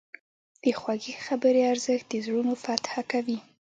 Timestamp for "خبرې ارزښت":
1.25-2.05